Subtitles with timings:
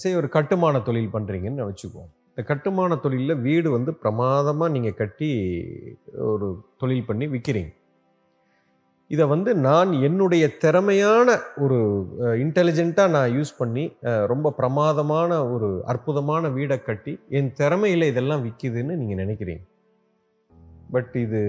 [0.00, 2.10] சரி ஒரு கட்டுமான தொழில் பண்ணுறீங்கன்னு வச்சுக்குவோம்.
[2.30, 5.28] இந்த கட்டுமான தொழிலில் வீடு வந்து பிரமாதமாக நீங்கள் கட்டி
[6.32, 6.46] ஒரு
[6.80, 7.72] தொழில் பண்ணி விற்கிறீங்க
[9.10, 11.34] இதை வந்து நான் என்னுடைய திறமையான
[11.64, 11.78] ஒரு
[12.44, 13.84] இன்டெலிஜென்ட்டாக நான் யூஸ் பண்ணி
[14.32, 19.62] ரொம்ப பிரமாதமான ஒரு அற்புதமான வீடை கட்டி என் திறமையில் இதெல்லாம் விற்கிதுன்னு நீங்கள் நினைக்கிறீங்க.
[20.94, 21.42] பட் இது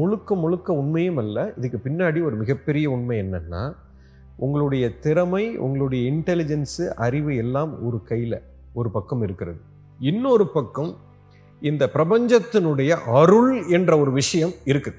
[0.00, 1.38] முழுக்க முழுக்க உண்மையும் அல்ல.
[1.58, 3.64] இதுக்கு பின்னாடி ஒரு மிகப்பெரிய உண்மை என்னென்னா
[4.36, 8.38] உங்களுடைய திறமை உங்களுடைய இன்டெலிஜென்ஸு அறிவு எல்லாம் ஒரு கையில்
[8.72, 9.60] ஒரு பக்கம் இருக்கிறது.
[9.98, 10.90] இன்னொரு பக்கம்
[11.60, 14.98] இந்த பிரபஞ்சத்தினுடைய அருள் என்ற ஒரு விஷயம் இருக்குது.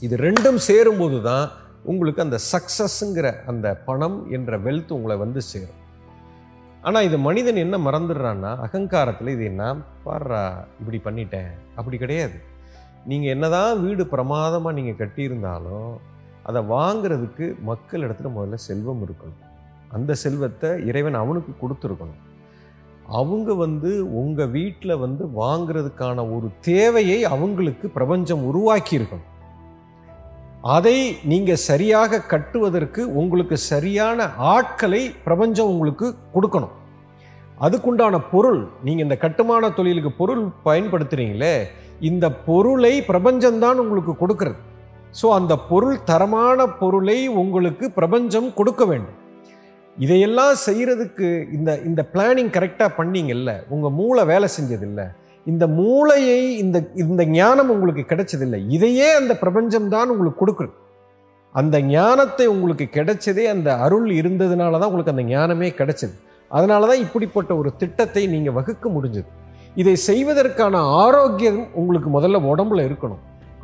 [0.00, 1.50] இது ரெண்டும் சேரும்போது தான்
[1.82, 5.78] உங்களுக்கு அந்த சக்சஸ்ங்கிற அந்த பணம் என்ற வெல்த் உங்களை வந்து சேரும்.
[6.82, 9.64] ஆனால் இது மனிதன் என்ன மறந்துடுறான்னா அகங்காரத்தில் இது என்ன
[10.04, 10.42] பாடுறா
[10.80, 11.50] இப்படி பண்ணிட்டேன்.
[11.74, 12.38] அப்படி கிடையாது.
[13.06, 15.92] நீங்கள் என்னதான் வீடு பிரமாதமாக நீங்கள் கட்டியிருந்தாலும்
[16.50, 19.40] அதை வாங்குறதுக்கு மக்கள் இடத்துல முதல்ல செல்வம் இருக்கணும்.
[19.96, 22.20] அந்த செல்வத்தை இறைவன் அவனுக்கு கொடுத்துருக்கணும்.
[23.20, 23.90] அவங்க வந்து
[24.20, 29.28] உங்கள் வீட்டில் வந்து வாங்குறதுக்கான ஒரு தேவையை அவங்களுக்கு பிரபஞ்சம் உருவாக்கி இருக்கணும்
[30.74, 30.96] அதை
[31.30, 36.74] நீங்கள் சரியாக கட்டுவதற்கு உங்களுக்கு சரியான ஆட்களை பிரபஞ்சம் உங்களுக்கு கொடுக்கணும்.
[37.64, 41.54] அதுக்குண்டான பொருள் நீங்கள் இந்த கட்டுமான தொழிலுக்கு பொருள் பயன்படுத்துகிறீங்களே
[42.10, 44.58] இந்த பொருளை பிரபஞ்சம்தான் உங்களுக்கு கொடுக்குறது.
[45.18, 49.16] ஸோ அந்த பொருள் தரமான பொருளை உங்களுக்கு பிரபஞ்சம் கொடுக்க வேண்டும்.
[49.96, 55.06] இதையெல்லாம் செய்கிறதுக்கு இந்த இந்த பிளானிங் கரெக்டாக பண்ணிங்கல்ல உங்கள் மூளை வேலை செஞ்சதில்லை.
[55.46, 58.60] இந்த மூளையை இந்த இந்த ஞானம் உங்களுக்கு கிடைச்சதில்லை.
[58.76, 60.76] இதையே அந்த பிரபஞ்சம் தான் உங்களுக்கு கொடுக்குறது
[61.54, 66.14] அந்த ஞானத்தை உங்களுக்கு கிடைச்சதே அந்த அருள் இருந்ததுனால தான் உங்களுக்கு அந்த ஞானமே கிடைச்சது.
[66.50, 69.28] அதனால தான் இப்படிப்பட்ட ஒரு திட்டத்தை நீங்கள் வகுக்க முடிஞ்சது.
[69.80, 73.22] இதை செய்வதற்கான ஆரோக்கியம் உங்களுக்கு முதல்ல உடம்புல இருக்கணும்.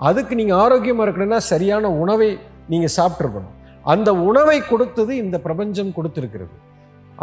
[0.09, 2.31] அதுக்கு நீங்கள் ஆரோக்கியமாக இருக்கணும்னா சரியான உணவை
[2.73, 3.55] நீங்கள் சாப்பிட்ருக்கணும்
[3.93, 6.55] அந்த உணவை கொடுத்தது இந்த பிரபஞ்சம் கொடுத்துருக்கிறது.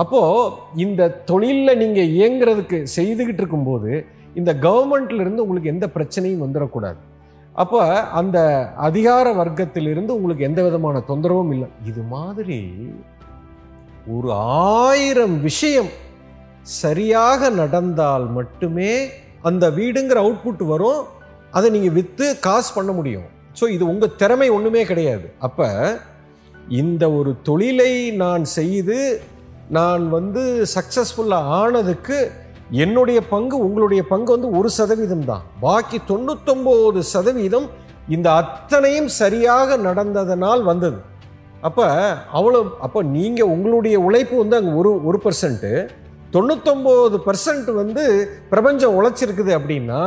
[0.02, 3.92] அப்போது இந்த தொழிலில் நீங்கள் இயங்குறதுக்கு செய்துக்கிட்டு இருக்கும்போது
[4.40, 7.02] இந்த கவர்மெண்ட்லேருந்து உங்களுக்கு எந்த பிரச்சனையும் வந்துடக்கூடாது
[7.64, 7.82] அப்போ
[8.20, 8.38] அந்த
[8.88, 11.68] அதிகார வர்க்கத்திலிருந்து உங்களுக்கு எந்த விதமான தொந்தரவும் இல்லை.
[11.90, 12.62] இது மாதிரி
[14.16, 14.30] ஒரு
[14.84, 15.92] ஆயிரம் விஷயம்
[16.80, 18.94] சரியாக நடந்தால் மட்டுமே
[19.50, 21.04] அந்த வீடுங்கிற அவுட்புட் வரும்.
[21.58, 23.28] அதை நீங்கள் விற்று காசு பண்ண முடியும்.
[23.60, 25.28] ஸோ இது உங்கள் திறமை ஒன்றுமே கிடையாது.
[25.48, 25.68] அப்போ
[26.82, 27.94] இந்த ஒரு தொழிலை
[28.24, 28.98] நான் செய்து
[29.78, 30.42] நான் வந்து
[30.76, 32.18] சக்ஸஸ்ஃபுல்லாக ஆனதுக்கு
[32.84, 35.44] என்னுடைய பங்கு உங்களுடைய பங்கு வந்து ஒரு சதவீதம் தான்.
[35.66, 37.68] பாக்கி தொண்ணூத்தொம்பது சதவீதம்
[38.16, 41.00] இந்த அத்தனையும் சரியாக நடந்ததனால் வந்தது.
[41.68, 41.86] அப்போ
[42.38, 45.72] அவ்வளோ அப்போ நீங்கள் உங்களுடைய உழைப்பு வந்து அங்கே ஒரு ஒரு பர்சன்ட்டு
[46.36, 48.04] தொண்ணூத்தொம்பது பர்சன்ட் வந்து
[48.54, 50.02] பிரபஞ்சம் உழைச்சிருக்குது அப்படின்னா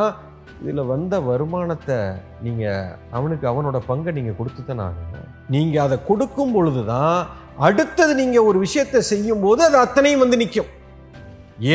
[0.62, 1.99] இதில் வந்த வருமானத்தை
[2.45, 5.29] நீங்கள் அவனுக்கு அவனோட பங்கை நீங்கள் கொடுத்து தானே ஆகணும்.
[5.55, 7.19] நீங்கள் அதை கொடுக்கும் பொழுது தான்
[7.67, 10.73] அடுத்தது நீங்கள் ஒரு விஷயத்தை செய்யும்போது அது அத்தனையும் வந்து நிற்கும்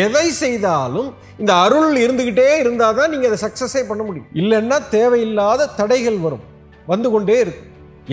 [0.02, 1.10] எதை செய்தாலும்
[1.42, 4.30] இந்த அருள் இருந்துக்கிட்டே இருந்தால் தான் நீங்கள் அதை சக்ஸஸே பண்ண முடியும்.
[4.42, 6.44] இல்லைன்னா தேவையில்லாத தடைகள் வரும்.
[6.92, 7.70] வந்து கொண்டே இருக்கும்.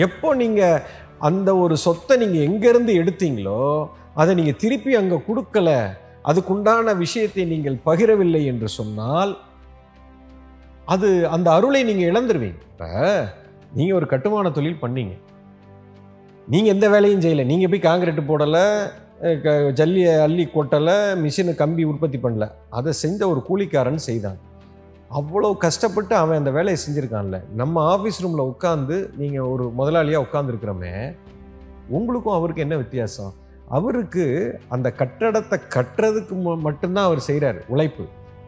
[0.07, 0.81] எப்போ நீங்கள்
[1.27, 3.61] அந்த ஒரு சொத்தை நீங்கள் எங்கேருந்து எடுத்தீங்களோ
[4.21, 5.69] அதை நீங்கள் திருப்பி அங்கே கொடுக்கல
[6.29, 9.31] அதுக்குண்டான விஷயத்தை நீங்கள் பகிரவில்லை என்று சொன்னால்
[10.89, 12.57] அது அந்த அருளை நீங்கள் இழந்துருவீங்க.
[12.71, 13.27] இப்போ
[13.73, 15.17] நீங்கள் ஒரு கட்டுமான தொழில் பண்ணீங்க.
[16.47, 17.45] நீங்கள் எந்த வேலையும் செய்யலை.
[17.45, 18.89] நீங்கள் போய் காங்கிரீட் போடலை
[19.41, 22.51] க- ஜல்லியை அள்ளி கொட்டலை மிஷினை கம்பி உற்பத்தி பண்ணல.
[22.69, 24.37] அதை செஞ்ச ஒரு கூலிக்காரன் செய்தான்.
[25.11, 27.41] அவ்வளோ கஷ்டப்பட்டு அவன் அந்த வேலையை செஞ்சுருக்கான்ல.
[27.55, 31.15] நம்ம ஆஃபீஸ் ரூமில் உட்காந்து நீங்கள் ஒரு முதலாளியாக உட்காந்துருக்கிறோமே
[31.89, 33.33] உங்களுக்கும் அவருக்கு என்ன வித்தியாசம்?
[33.69, 38.03] அவருக்கு அந்த கட்டடத்தை கட்டுறதுக்கு மட்டும்தான் அவர் செய்கிறாரு உழைப்பு.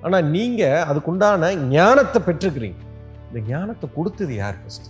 [0.06, 2.80] ஆனால் நீங்கள் அதுக்குண்டான ஞானத்தை பெற்றுக்கிறீங்க.
[3.28, 4.88] இந்த ஞானத்தை கொடுத்தது யார் ஃபஸ்ட்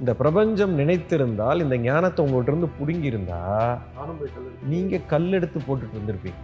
[0.00, 3.40] இந்த பிரபஞ்சம் நினைத்திருந்தால் இந்த ஞானத்தை உங்கள்கிட்ட இருந்து புடுங்கியிருந்தா
[4.72, 6.42] நீங்கள் கல் எடுத்து போட்டுட்டு இருந்திருப்பீங்க.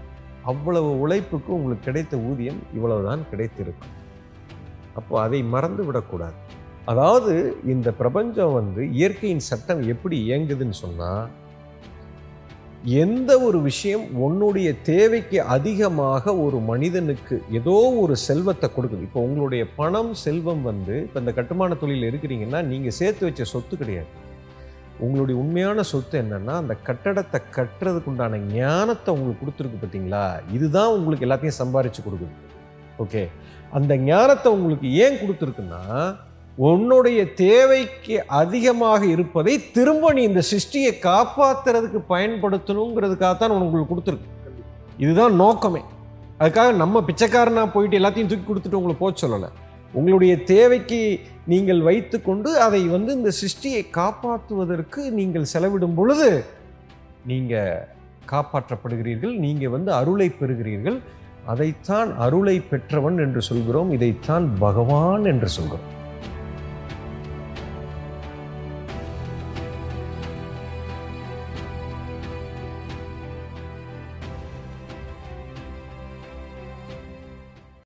[0.52, 3.94] அவ்வளவு உழைப்புக்கு உங்களுக்கு கிடைத்த ஊதியம் இவ்வளவுதான் கிடைத்திருக்கும்
[4.98, 6.36] அப்போ அதை மறந்து விடக்கூடாது.
[6.90, 7.34] அதாவது
[7.74, 11.24] இந்த பிரபஞ்சம் வந்து இயற்கையின் சட்டம் எப்படி இயங்குதுன்னு சொன்னால்
[12.84, 19.02] எந்த ஒரு விஷயம் உன்னுடைய தேவைக்கு அதிகமாக ஒரு மனிதனுக்கு ஏதோ ஒரு செல்வத்தை கொடுக்குது.
[19.02, 24.06] இப்போ உங்களுடைய பணம் செல்வம் வந்து இப்போ இந்த கட்டுமான தொழிலில் இருக்கிறீங்கன்னா நீங்கள் சேர்த்து வச்ச சொத்து கிடையாது.
[24.98, 31.60] உங்களுடைய உண்மையான சொத்து என்னென்னா அந்த கட்டடத்தை கட்டுறதுக்கு உண்டான ஞானத்தை உங்களுக்கு கொடுத்துருக்கு பார்த்தீங்களா இதுதான் உங்களுக்கு எல்லாத்தையும்
[31.62, 32.34] சம்பாரித்து கொடுக்குது.
[32.98, 33.28] ஓகே?
[33.72, 35.82] அந்த ஞானத்தை உங்களுக்கு ஏன் கொடுத்துருக்குன்னா
[36.58, 44.28] உன்னுடைய தேவைக்கு அதிகமாக இருப்பதை திரும்ப நீ இந்த சிருஷ்டியை காப்பாத்துறதுக்கு பயன்படுத்தணுங்கிறதுக்காக தான் உங்களுக்கு கொடுத்துருக்கு.
[44.98, 45.82] இதுதான் நோக்கமே.
[46.40, 49.48] அதுக்காக நம்ம பிச்சைக்காரனாக போயிட்டு எல்லாத்தையும் தூக்கி கொடுத்துட்டு உங்களை போக சொல்லலை.
[49.92, 51.00] உங்களுடைய தேவைக்கு
[51.46, 56.44] நீங்கள் வைத்துக்கொண்டு அதை வந்து இந்த சிருஷ்டியை காப்பாற்றுவதற்கு நீங்கள் செலவிடும் பொழுது
[57.30, 57.84] நீங்கள்
[58.32, 60.98] காப்பாற்றப்படுகிறீர்கள் நீங்கள் வந்து அருளை பெறுகிறீர்கள்.
[61.52, 65.86] அதைத்தான் அருளை பெற்றவன் என்று சொல்கிறோம் இதைத்தான் பகவான் என்று சொல்கிறோம்.